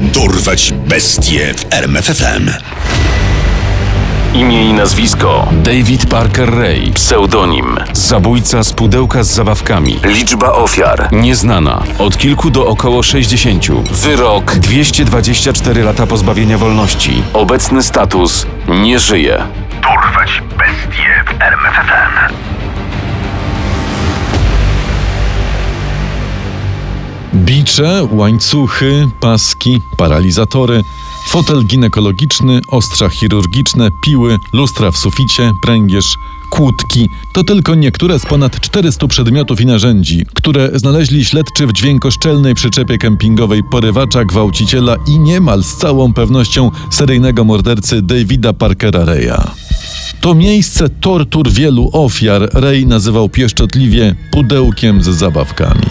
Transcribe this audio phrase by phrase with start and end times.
[0.00, 2.50] Dorwać bestie w RMFFM.
[4.34, 10.00] Imię i nazwisko David Parker Ray, pseudonim Zabójca z pudełka z zabawkami.
[10.04, 13.66] Liczba ofiar nieznana, od kilku do około 60.
[13.92, 17.22] Wyrok 224 lata pozbawienia wolności.
[17.32, 19.42] Obecny status nie żyje.
[19.82, 20.65] Dorwać bestie
[27.66, 30.82] Bicze, łańcuchy, paski, paralizatory,
[31.28, 36.16] fotel ginekologiczny, ostrza chirurgiczne, piły, lustra w suficie, pręgierz,
[36.50, 42.54] kłódki to tylko niektóre z ponad 400 przedmiotów i narzędzi, które znaleźli śledczy w dźwiękoszczelnej
[42.54, 49.50] przyczepie kempingowej porywacza, gwałciciela i niemal z całą pewnością seryjnego mordercy Davida Parkera Reya.
[50.20, 55.86] To miejsce tortur wielu ofiar Ray nazywał pieszczotliwie pudełkiem z zabawkami.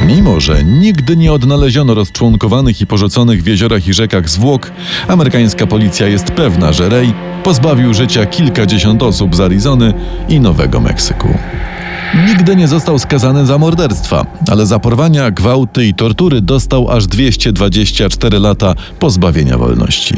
[0.00, 4.70] Mimo, że nigdy nie odnaleziono rozczłonkowanych i porzuconych w jeziorach i rzekach zwłok,
[5.08, 9.94] amerykańska policja jest pewna, że Ray pozbawił życia kilkadziesiąt osób z Arizony
[10.28, 11.28] i Nowego Meksyku.
[12.26, 18.38] Nigdy nie został skazany za morderstwa, ale za porwania, gwałty i tortury dostał aż 224
[18.38, 20.14] lata pozbawienia wolności.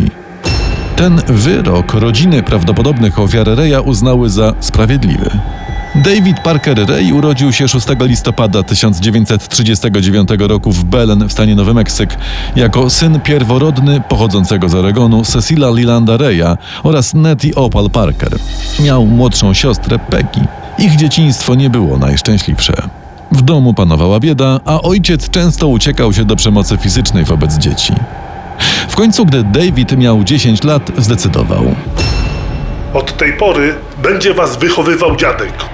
[0.96, 5.30] Ten wyrok rodziny prawdopodobnych ofiar Reya uznały za sprawiedliwy.
[5.94, 12.16] David Parker Ray urodził się 6 listopada 1939 roku w Belen w stanie Nowy Meksyk
[12.56, 18.38] jako syn pierworodny pochodzącego z Oregonu Cecila Lilanda Reya oraz Nettie Opal Parker.
[18.80, 20.40] Miał młodszą siostrę Peggy.
[20.78, 22.72] Ich dzieciństwo nie było najszczęśliwsze.
[23.32, 27.92] W domu panowała bieda, a ojciec często uciekał się do przemocy fizycznej wobec dzieci.
[28.88, 31.74] W końcu, gdy David miał 10 lat, zdecydował.
[32.94, 35.73] Od tej pory będzie was wychowywał dziadek.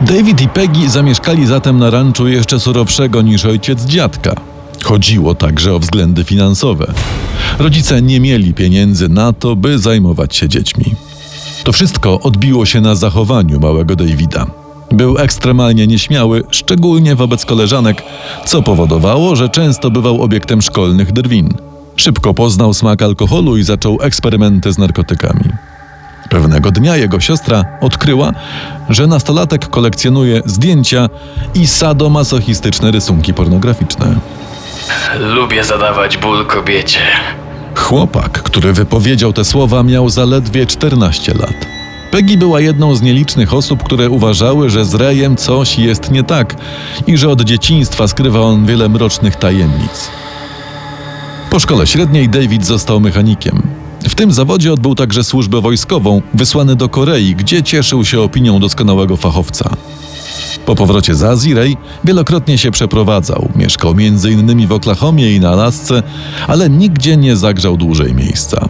[0.00, 4.34] David i Peggy zamieszkali zatem na ranczu jeszcze surowszego niż ojciec dziadka.
[4.84, 6.92] Chodziło także o względy finansowe.
[7.58, 10.84] Rodzice nie mieli pieniędzy na to, by zajmować się dziećmi.
[11.64, 14.46] To wszystko odbiło się na zachowaniu małego Davida.
[14.90, 18.02] Był ekstremalnie nieśmiały, szczególnie wobec koleżanek,
[18.46, 21.54] co powodowało, że często bywał obiektem szkolnych drwin.
[21.96, 25.44] Szybko poznał smak alkoholu i zaczął eksperymenty z narkotykami.
[26.28, 28.32] Pewnego dnia jego siostra odkryła,
[28.88, 31.08] że nastolatek kolekcjonuje zdjęcia
[31.54, 34.14] i sadomasochistyczne rysunki pornograficzne.
[35.20, 37.00] Lubię zadawać ból kobiecie.
[37.74, 41.66] Chłopak, który wypowiedział te słowa, miał zaledwie 14 lat.
[42.10, 46.56] Peggy była jedną z nielicznych osób, które uważały, że z Rejem coś jest nie tak
[47.06, 50.10] i że od dzieciństwa skrywa on wiele mrocznych tajemnic.
[51.50, 53.87] Po szkole średniej David został mechanikiem.
[54.02, 59.16] W tym zawodzie odbył także służbę wojskową, wysłany do Korei, gdzie cieszył się opinią doskonałego
[59.16, 59.70] fachowca.
[60.66, 63.48] Po powrocie z Azji Ray wielokrotnie się przeprowadzał.
[63.56, 64.66] Mieszkał m.in.
[64.66, 66.02] w Oklahomie i na Alasce,
[66.46, 68.68] ale nigdzie nie zagrzał dłużej miejsca.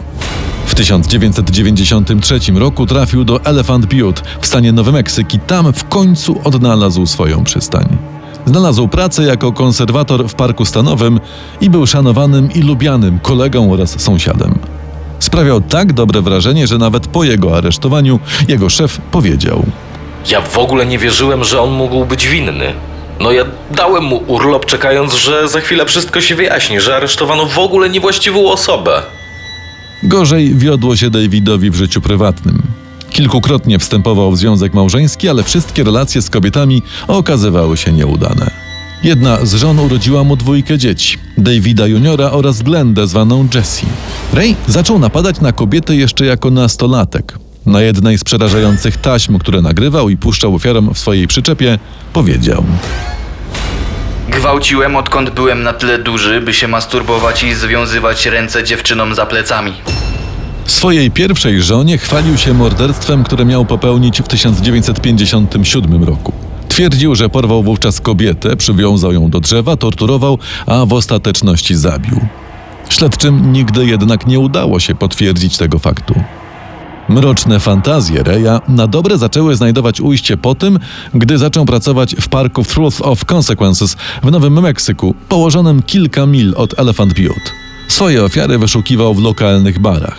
[0.65, 6.41] W 1993 roku trafił do Elephant Butte w stanie Nowy Meksyk i tam w końcu
[6.43, 7.97] odnalazł swoją przystań.
[8.45, 11.19] Znalazł pracę jako konserwator w parku stanowym
[11.61, 14.78] i był szanowanym i lubianym kolegą oraz sąsiadem.
[15.19, 19.65] Sprawiał tak dobre wrażenie, że nawet po jego aresztowaniu jego szef powiedział:
[20.31, 22.73] Ja w ogóle nie wierzyłem, że on mógł być winny.
[23.19, 27.59] No ja dałem mu urlop, czekając, że za chwilę wszystko się wyjaśni, że aresztowano w
[27.59, 29.01] ogóle niewłaściwą osobę.
[30.03, 32.61] Gorzej wiodło się Davidowi w życiu prywatnym.
[33.09, 38.68] Kilkukrotnie wstępował w związek małżeński, ale wszystkie relacje z kobietami okazywały się nieudane.
[39.03, 43.85] Jedna z żon urodziła mu dwójkę dzieci, Davida Juniora oraz Glendę zwaną Jessie.
[44.33, 47.37] Ray zaczął napadać na kobiety jeszcze jako nastolatek.
[47.65, 51.79] Na jednej z przerażających taśm, które nagrywał i puszczał ofiarom w swojej przyczepie,
[52.13, 52.63] powiedział–
[54.29, 59.73] Gwałciłem odkąd byłem na tyle duży, by się masturbować i związywać ręce dziewczynom za plecami.
[60.65, 66.48] Swojej pierwszej żonie chwalił się morderstwem, które miał popełnić w 1957 roku.
[66.79, 72.19] Twierdził, że porwał wówczas kobietę, przywiązał ją do drzewa, torturował, a w ostateczności zabił.
[72.89, 76.13] Śledczym nigdy jednak nie udało się potwierdzić tego faktu.
[77.09, 80.79] Mroczne fantazje Reya na dobre zaczęły znajdować ujście po tym,
[81.13, 86.79] gdy zaczął pracować w parku Truth of Consequences w Nowym Meksyku, położonym kilka mil od
[86.79, 87.51] Elephant Butte.
[87.87, 90.17] Swoje ofiary wyszukiwał w lokalnych barach.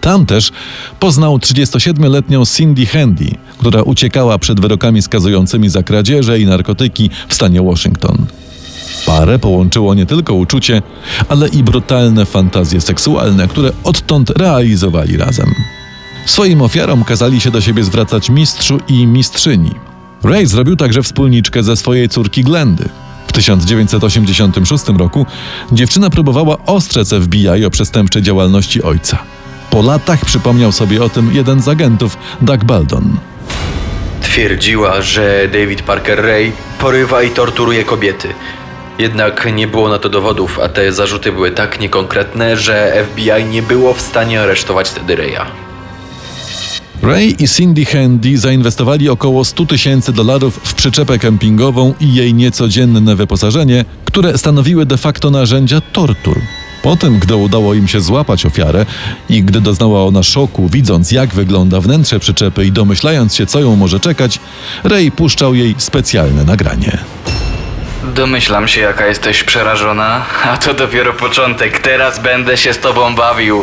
[0.00, 0.52] Tam też
[1.00, 3.30] poznał 37-letnią Cindy Handy,
[3.64, 8.26] która uciekała przed wyrokami skazującymi za kradzieże i narkotyki w stanie Washington.
[9.06, 10.82] Parę połączyło nie tylko uczucie,
[11.28, 15.54] ale i brutalne fantazje seksualne, które odtąd realizowali razem.
[16.26, 19.70] Swoim ofiarom kazali się do siebie zwracać mistrzu i mistrzyni.
[20.22, 22.88] Ray zrobił także wspólniczkę ze swojej córki Glendy.
[23.26, 25.26] W 1986 roku
[25.72, 29.18] dziewczyna próbowała ostrzec FBI o przestępczej działalności ojca.
[29.70, 33.16] Po latach przypomniał sobie o tym jeden z agentów, Doug Baldon.
[34.24, 38.28] Twierdziła, że David Parker Ray porywa i torturuje kobiety.
[38.98, 43.62] Jednak nie było na to dowodów, a te zarzuty były tak niekonkretne, że FBI nie
[43.62, 45.46] było w stanie aresztować wtedy Raya.
[47.02, 53.16] Ray i Cindy Handy zainwestowali około 100 tysięcy dolarów w przyczepę kempingową i jej niecodzienne
[53.16, 56.40] wyposażenie, które stanowiły de facto narzędzia tortur.
[56.84, 58.86] Po tym, gdy udało im się złapać ofiarę
[59.28, 63.76] i gdy doznała ona szoku, widząc jak wygląda wnętrze przyczepy i domyślając się, co ją
[63.76, 64.40] może czekać,
[64.84, 66.98] Ray puszczał jej specjalne nagranie.
[68.14, 71.78] Domyślam się, jaka jesteś przerażona, a to dopiero początek.
[71.78, 73.62] Teraz będę się z tobą bawił.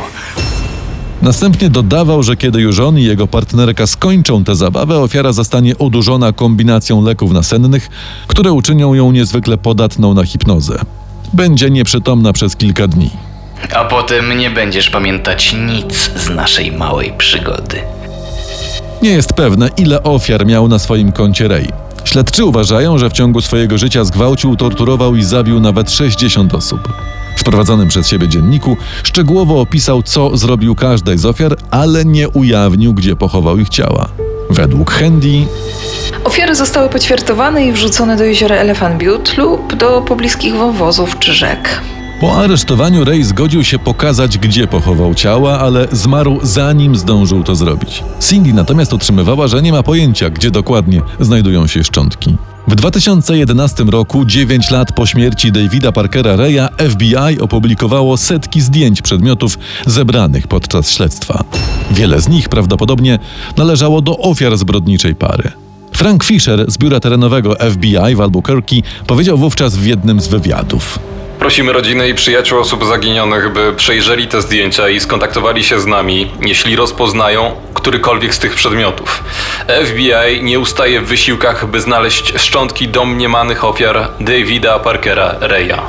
[1.22, 6.34] Następnie dodawał, że kiedy już on i jego partnerka skończą tę zabawę, ofiara zostanie odurzona
[6.34, 7.90] kombinacją leków nasennych,
[8.28, 10.80] które uczynią ją niezwykle podatną na hipnozę.
[11.34, 13.10] Będzie nieprzytomna przez kilka dni.
[13.76, 17.82] A potem nie będziesz pamiętać nic z naszej małej przygody.
[19.02, 21.68] Nie jest pewne, ile ofiar miał na swoim koncie Ray.
[22.04, 26.94] Śledczy uważają, że w ciągu swojego życia zgwałcił, torturował i zabił nawet 60 osób.
[27.38, 32.94] W prowadzonym przez siebie dzienniku szczegółowo opisał, co zrobił każdej z ofiar, ale nie ujawnił,
[32.94, 34.10] gdzie pochował ich ciała.
[34.50, 35.46] Według Handy
[36.24, 41.82] Ofiary zostały poćwiartowane i wrzucone do jeziora Elephant Butte lub do pobliskich wąwozów czy rzek.
[42.22, 48.04] Po aresztowaniu Ray zgodził się pokazać, gdzie pochował ciała, ale zmarł zanim zdążył to zrobić.
[48.20, 52.38] Cindy natomiast utrzymywała, że nie ma pojęcia, gdzie dokładnie znajdują się szczątki.
[52.68, 59.60] W 2011 roku, 9 lat po śmierci Davida Parkera Raya, FBI opublikowało setki zdjęć przedmiotów
[59.86, 61.44] zebranych podczas śledztwa.
[61.92, 63.20] Wiele z nich prawdopodobnie
[63.58, 65.52] należało do ofiar zbrodniczej pary.
[66.02, 68.76] Frank Fisher z biura terenowego FBI w Albuquerque
[69.08, 71.00] powiedział wówczas w jednym z wywiadów.
[71.40, 76.32] Prosimy rodziny i przyjaciół osób zaginionych, by przejrzeli te zdjęcia i skontaktowali się z nami,
[76.46, 79.24] jeśli rozpoznają którykolwiek z tych przedmiotów.
[79.86, 85.82] FBI nie ustaje w wysiłkach, by znaleźć szczątki domniemanych ofiar Davida Parkera Raya.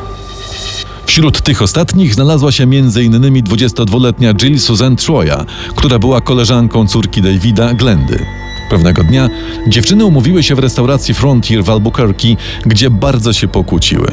[1.07, 3.43] Wśród tych ostatnich znalazła się m.in.
[3.45, 5.45] 22-letnia Jill Susan Troya,
[5.77, 8.42] która była koleżanką córki Davida, Glendy.
[8.73, 9.31] Pewnego dnia
[9.67, 12.37] dziewczyny umówiły się w restauracji Frontier w Albuquerque,
[12.67, 14.13] gdzie bardzo się pokłóciły.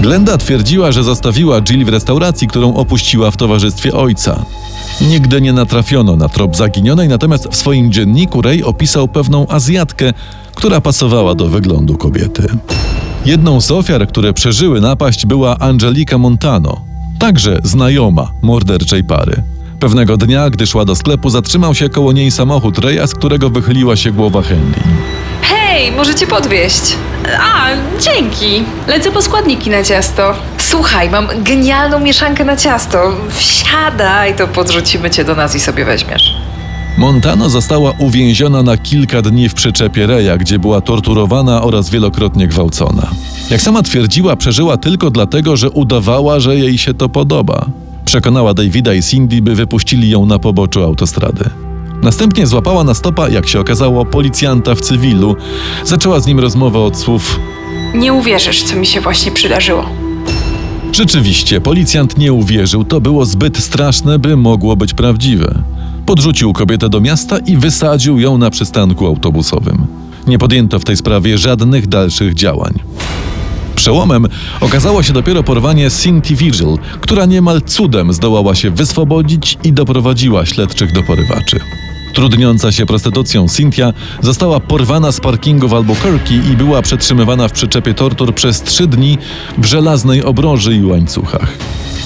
[0.00, 4.44] Glenda twierdziła, że zostawiła Jill w restauracji, którą opuściła w towarzystwie ojca.
[5.00, 10.12] Nigdy nie natrafiono na trop zaginionej, natomiast w swoim dzienniku Ray opisał pewną Azjatkę,
[10.54, 12.46] która pasowała do wyglądu kobiety.
[13.24, 16.80] Jedną z ofiar, które przeżyły napaść, była Angelika Montano,
[17.18, 19.55] także znajoma morderczej pary.
[19.80, 23.96] Pewnego dnia, gdy szła do sklepu, zatrzymał się koło niej samochód Reja, z którego wychyliła
[23.96, 24.80] się głowa Henry.
[25.42, 26.96] Hej, możecie podwieźć.
[27.40, 27.66] A,
[28.00, 28.64] dzięki.
[28.88, 30.34] Lecę po składniki na ciasto.
[30.58, 33.12] Słuchaj, mam genialną mieszankę na ciasto.
[33.30, 36.34] Wsiadaj, to podrzucimy cię do nas i sobie weźmiesz.
[36.98, 43.06] Montano została uwięziona na kilka dni w przyczepie Reja, gdzie była torturowana oraz wielokrotnie gwałcona.
[43.50, 47.66] Jak sama twierdziła, przeżyła tylko dlatego, że udawała, że jej się to podoba.
[48.06, 51.50] Przekonała Davida i Cindy, by wypuścili ją na poboczu autostrady.
[52.02, 55.36] Następnie złapała na stopa, jak się okazało, policjanta w cywilu.
[55.84, 57.40] Zaczęła z nim rozmowę od słów
[57.94, 59.86] Nie uwierzysz, co mi się właśnie przydarzyło.
[60.92, 65.62] Rzeczywiście, policjant nie uwierzył, to było zbyt straszne, by mogło być prawdziwe.
[66.06, 69.86] Podrzucił kobietę do miasta i wysadził ją na przystanku autobusowym.
[70.26, 72.72] Nie podjęto w tej sprawie żadnych dalszych działań.
[73.86, 74.26] Przełomem
[74.60, 80.92] okazało się dopiero porwanie Cynthia Vigil, która niemal cudem zdołała się wyswobodzić i doprowadziła śledczych
[80.92, 81.60] do porywaczy.
[82.14, 87.94] Trudniąca się prostytucją Cynthia została porwana z parkingu w Albuquerque i była przetrzymywana w przyczepie
[87.94, 89.18] tortur przez trzy dni
[89.58, 91.58] w żelaznej obroży i łańcuchach.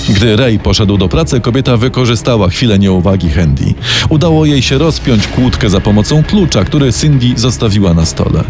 [0.09, 3.75] Gdy Ray poszedł do pracy, kobieta wykorzystała chwilę nieuwagi Handy.
[4.09, 8.45] Udało jej się rozpiąć kłódkę za pomocą klucza, który Cindy zostawiła na stole.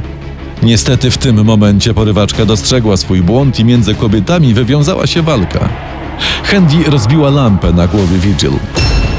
[0.62, 5.68] Niestety w tym momencie porywaczka dostrzegła swój błąd i między kobietami wywiązała się walka.
[6.44, 8.52] Handy rozbiła lampę na głowie Vigil.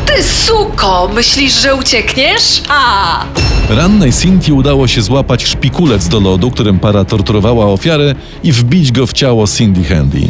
[0.06, 2.62] Ty suko, myślisz, że uciekniesz?
[2.70, 3.26] A!
[3.70, 9.08] Rannej Cynthii udało się złapać szpikulec do lodu, którym para torturowała ofiarę i wbić go
[9.08, 10.22] w ciało Cindy Handy.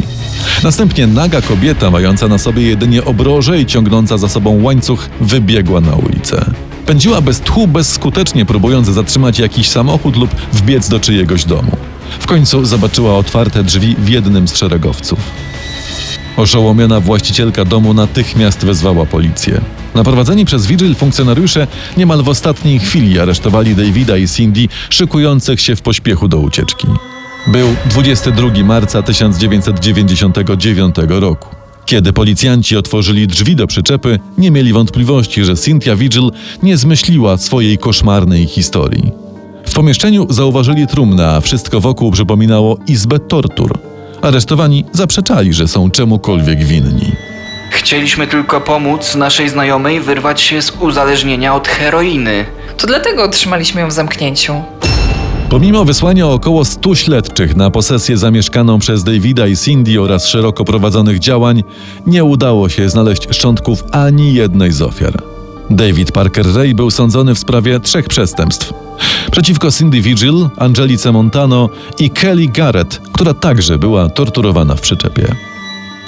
[0.62, 5.94] Następnie naga kobieta, mająca na sobie jedynie obroże i ciągnąca za sobą łańcuch, wybiegła na
[5.94, 6.44] ulicę.
[6.92, 11.76] Pędziła bez tchu, bezskutecznie próbując zatrzymać jakiś samochód lub wbiec do czyjegoś domu.
[12.20, 15.18] W końcu zobaczyła otwarte drzwi w jednym z szeregowców.
[16.36, 19.60] Oszołomiona właścicielka domu natychmiast wezwała policję.
[19.94, 25.82] Naprowadzeni przez Vigil funkcjonariusze niemal w ostatniej chwili aresztowali Davida i Cindy, szykujących się w
[25.82, 26.86] pośpiechu do ucieczki.
[27.46, 31.61] Był 22 marca 1999 roku.
[31.86, 36.30] Kiedy policjanci otworzyli drzwi do przyczepy, nie mieli wątpliwości, że Cynthia Vigil
[36.62, 39.12] nie zmyśliła swojej koszmarnej historii.
[39.66, 43.78] W pomieszczeniu zauważyli trumnę, a wszystko wokół przypominało izbę tortur.
[44.22, 47.12] Aresztowani zaprzeczali, że są czemukolwiek winni.
[47.70, 52.44] Chcieliśmy tylko pomóc naszej znajomej wyrwać się z uzależnienia od heroiny.
[52.78, 54.54] To dlatego otrzymaliśmy ją w zamknięciu.
[55.52, 61.18] Pomimo wysłania około 100 śledczych na posesję zamieszkaną przez Davida i Cindy oraz szeroko prowadzonych
[61.18, 61.62] działań,
[62.06, 65.22] nie udało się znaleźć szczątków ani jednej z ofiar.
[65.70, 68.72] David Parker Ray był sądzony w sprawie trzech przestępstw.
[69.32, 71.68] Przeciwko Cindy Vigil, Angelice Montano
[71.98, 75.34] i Kelly Garrett, która także była torturowana w przyczepie.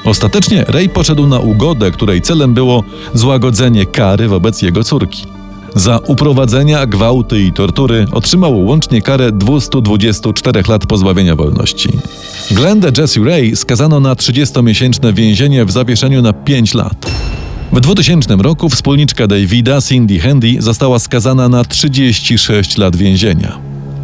[0.04, 2.84] Ostatecznie Ray poszedł na ugodę, której celem było
[3.14, 5.33] złagodzenie kary wobec jego córki.
[5.74, 11.88] Za uprowadzenia, gwałty i tortury otrzymał łącznie karę 224 lat pozbawienia wolności.
[12.50, 17.10] Glendę Jessie Ray skazano na 30-miesięczne więzienie w zawieszeniu na 5 lat.
[17.72, 23.58] W 2000 roku wspólniczka Davida, Cindy Handy, została skazana na 36 lat więzienia.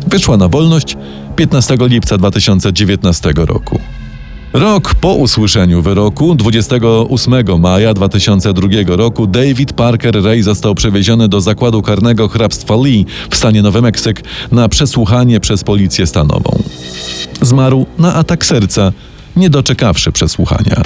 [0.07, 0.97] Wyszła na wolność
[1.37, 3.81] 15 lipca 2019 roku.
[4.53, 11.83] Rok po usłyszeniu wyroku, 28 maja 2002 roku, David Parker Ray został przewieziony do zakładu
[11.83, 16.63] karnego hrabstwa Lee w stanie Nowy Meksyk na przesłuchanie przez policję stanową.
[17.41, 18.93] Zmarł na atak serca,
[19.37, 20.83] nie doczekawszy przesłuchania.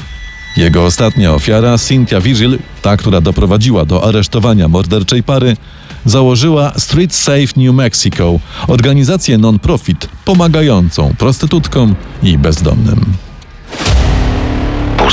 [0.57, 5.57] Jego ostatnia ofiara, Cynthia Vigil, ta, która doprowadziła do aresztowania morderczej pary,
[6.05, 13.14] założyła Street Safe New Mexico, organizację non-profit pomagającą prostytutkom i bezdomnym.